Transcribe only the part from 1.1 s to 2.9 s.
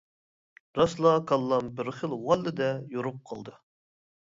كاللام بىر خىل ۋاللىدە